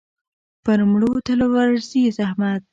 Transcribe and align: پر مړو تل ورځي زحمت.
پر 0.63 0.79
مړو 0.91 1.11
تل 1.27 1.39
ورځي 1.55 2.03
زحمت. 2.17 2.61